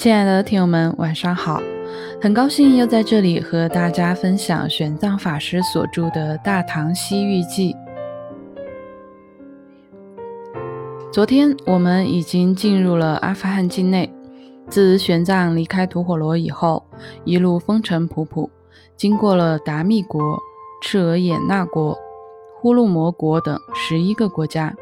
[0.00, 1.60] 亲爱的听友们，晚上好！
[2.22, 7.74] 很高兴又在这里和大家分享玄奘法师所著的《大唐西域记》。
[11.12, 14.10] 昨天我们已经进入了阿富汗境内。
[14.70, 16.82] 自玄奘离开吐火罗以后，
[17.24, 18.48] 一路风尘仆仆，
[18.96, 20.38] 经过了达密国、
[20.82, 21.94] 赤额衍那国、
[22.58, 24.74] 呼噜摩国等十一个国家。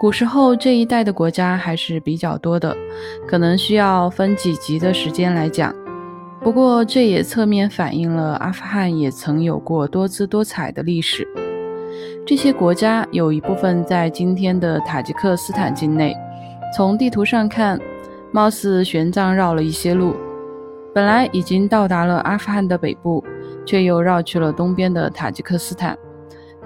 [0.00, 2.76] 古时候这一带的国家还是比较多的，
[3.26, 5.74] 可能需要分几集的时间来讲。
[6.40, 11.26] 不过这也侧面反映了阿富汗也曾有过多姿多彩的历史。
[12.24, 16.16] 这些国家有一部分在今天的塔吉克斯坦境内。
[16.76, 17.80] 从地图上看，
[18.30, 20.14] 貌似玄奘绕了一些路，
[20.94, 23.24] 本来已经到达了阿富汗的北部，
[23.66, 25.98] 却又绕去了东边的塔吉克斯坦。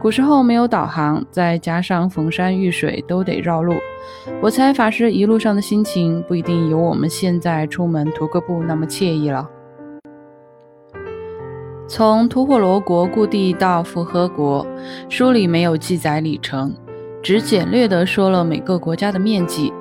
[0.03, 3.77] 古时候没有导航，再加上逢山遇水都得绕路，
[4.43, 9.49] 我猜法师一路上的心情不一定有我们现在出门徒个步那么惬意了。
[11.87, 14.67] 从吐火罗国故地到复合国，
[15.09, 16.75] 书里没有记载里程，
[17.23, 19.73] 只简略地说了每个国家的面积，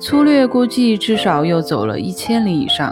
[0.00, 2.90] 粗略估计至少又走了一千里以上。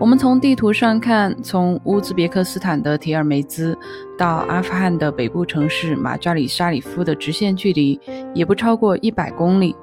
[0.00, 3.76] 我们从地图上看，从乌兹别克斯坦的提尔梅兹
[4.16, 8.00] 到阿富汗的北部城市马扎里沙里夫的直线距离
[8.32, 9.74] 也不超过一百公里，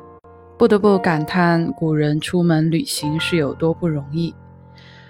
[0.58, 4.34] 不得不感叹古人出门旅行是有多不容易。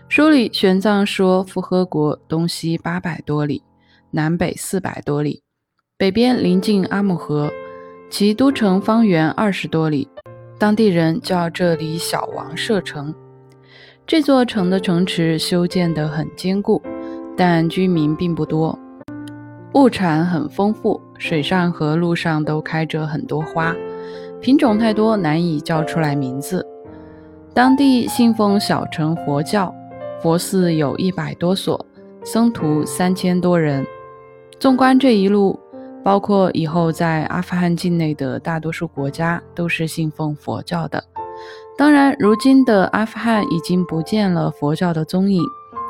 [0.10, 3.62] 书里玄奘说，复合国东西八百多里，
[4.10, 5.44] 南北四百多里，
[6.00, 7.52] 北边临近阿姆河，
[8.10, 10.08] 其都城方圆二十多里，
[10.58, 13.14] 当地人叫这里小王舍城。
[14.08, 16.80] 这座城的城池修建得很坚固，
[17.36, 18.78] 但居民并不多。
[19.74, 23.76] 物产很丰富，水上和陆上都开着很多花，
[24.40, 26.64] 品种太多难以叫出来名字。
[27.52, 29.74] 当地信奉小乘佛教，
[30.22, 31.84] 佛寺有一百多所，
[32.24, 33.84] 僧徒三千多人。
[34.60, 35.60] 纵观这一路，
[36.04, 41.04] 包括以后在阿富汗境内的大多数国家，都是信奉佛教的。
[41.78, 45.44] 当然，如今的阿富汗已经不见了佛教的踪影，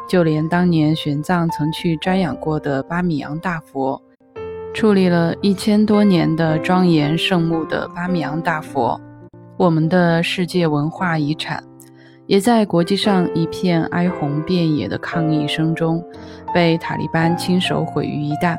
[0.08, 4.02] 就连当年玄奘曾去瞻仰过的巴米扬大佛，
[4.74, 9.00] 矗立了一千多年的庄严圣木的巴米扬大佛，
[9.58, 11.64] 我们的世界文化遗产，
[12.26, 16.04] 也在国际上一片哀鸿遍野的抗议声中，
[16.54, 18.58] 被塔利班亲手毁于一旦，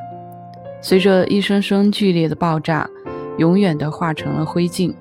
[0.81, 2.89] 随着一声声剧烈的爆炸，
[3.37, 4.95] 永远的化成了灰烬。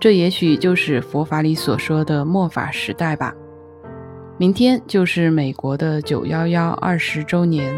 [0.00, 3.34] 这也许就是佛法里所说的末法时代吧。
[4.36, 7.76] 明天就是美国的九幺幺二十周年，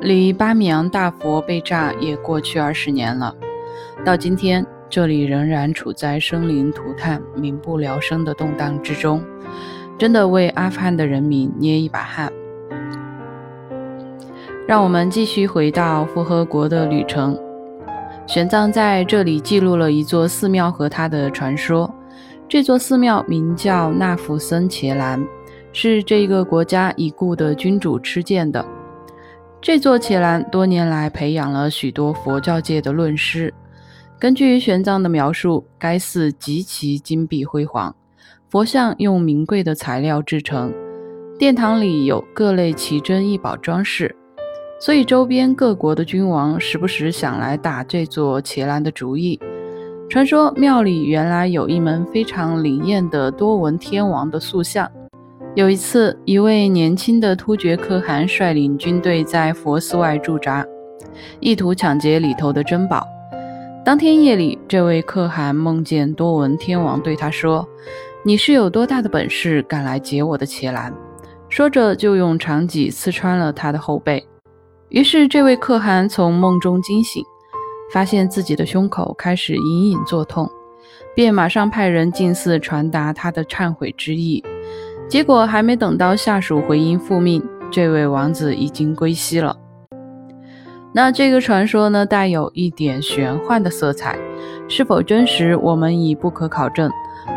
[0.00, 3.34] 离巴米扬大佛被炸也过去二十年了。
[4.02, 9.22] 到今天，这里仍然处在生灵涂炭、民不聊生的动荡之中，
[9.98, 12.32] 真的为阿富汗的人民捏一把汗。
[14.66, 17.38] 让我们继续回到复合国的旅程。
[18.26, 21.92] 玄奘在这里记录了一座寺庙和他的传说。
[22.48, 25.22] 这座寺庙名叫纳福僧伽蓝，
[25.72, 28.64] 是这个国家已故的君主敕建的。
[29.60, 33.52] 这座伽蓝多年来培养了许多佛教界的论师。
[34.18, 37.94] 根据玄奘的描述，该寺极其金碧辉煌，
[38.50, 40.72] 佛像用名贵的材料制成，
[41.38, 44.14] 殿堂里有各类奇珍异宝装饰。
[44.78, 49.40] 所以，周边各国的君王时不时想来打这座伽蓝的主意。
[50.10, 54.90] 传说庙里原来有一门非常灵验的多闻天王的塑像。
[55.54, 60.66] 有一次，一位年轻的突厥可汗率领军队在佛寺外驻扎，
[61.40, 63.06] 意图抢劫里头的珍宝。
[63.84, 67.66] 当天夜里，这位可汗梦见多闻天王对他说
[68.24, 70.92] ：“你是有多大的本事，敢来劫我的伽蓝？”
[71.48, 74.26] 说着，就用长戟刺穿了他的后背。
[74.94, 77.24] 于是，这位可汗从梦中惊醒，
[77.90, 80.48] 发现自己的胸口开始隐隐作痛，
[81.16, 84.40] 便马上派人进寺传达他的忏悔之意。
[85.08, 87.42] 结果还没等到下属回音复命，
[87.72, 89.56] 这位王子已经归西了。
[90.92, 94.16] 那这个传说呢，带有一点玄幻的色彩，
[94.68, 96.88] 是否真实，我们已不可考证。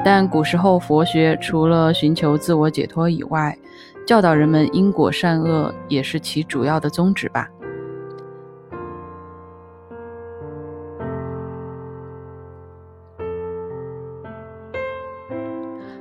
[0.05, 3.57] 但古时候佛学除了寻求自我解脱以外，
[4.07, 7.49] 教导人们因果善恶也是其主要的宗旨吧。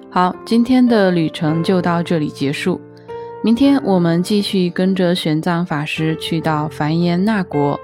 [0.09, 2.81] 好，今天的旅程就到这里结束。
[3.43, 7.79] 明天我们继续跟着玄奘法师去到梵延那国，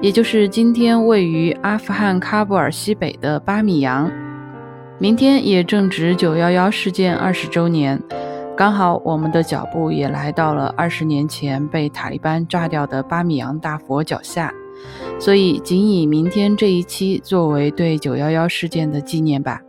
[0.00, 4.08] 也就是今天位于阿富汗喀布尔西北的巴米扬。
[5.00, 8.00] 明天也正值九幺幺事件二十周年，
[8.56, 14.52] 刚好我们的脚步也来到了二十年前被塔利班炸掉的巴米扬大佛脚下，
[15.18, 19.60] 所以仅以明天这一期作为对九幺幺事件的纪念吧。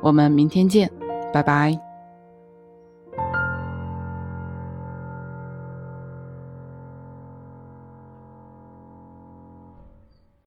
[0.00, 0.90] 我们明天见，
[1.34, 1.83] 拜拜。